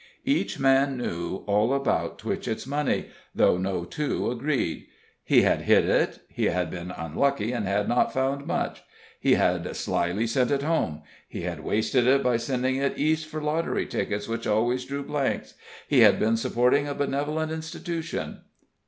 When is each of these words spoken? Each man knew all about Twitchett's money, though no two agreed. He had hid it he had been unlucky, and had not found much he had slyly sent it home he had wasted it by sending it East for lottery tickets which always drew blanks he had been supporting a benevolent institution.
Each 0.25 0.57
man 0.59 0.97
knew 0.97 1.43
all 1.45 1.75
about 1.75 2.17
Twitchett's 2.17 2.65
money, 2.65 3.09
though 3.35 3.59
no 3.59 3.83
two 3.85 4.31
agreed. 4.31 4.87
He 5.23 5.43
had 5.43 5.61
hid 5.61 5.87
it 5.87 6.21
he 6.27 6.45
had 6.45 6.71
been 6.71 6.89
unlucky, 6.89 7.51
and 7.51 7.67
had 7.67 7.87
not 7.87 8.11
found 8.11 8.47
much 8.47 8.81
he 9.19 9.35
had 9.35 9.75
slyly 9.75 10.25
sent 10.25 10.49
it 10.49 10.63
home 10.63 11.03
he 11.29 11.41
had 11.41 11.59
wasted 11.59 12.07
it 12.07 12.23
by 12.23 12.37
sending 12.37 12.77
it 12.77 12.97
East 12.97 13.27
for 13.27 13.43
lottery 13.43 13.85
tickets 13.85 14.27
which 14.27 14.47
always 14.47 14.85
drew 14.85 15.03
blanks 15.03 15.53
he 15.87 15.99
had 15.99 16.17
been 16.17 16.35
supporting 16.35 16.87
a 16.87 16.95
benevolent 16.95 17.51
institution. 17.51 18.39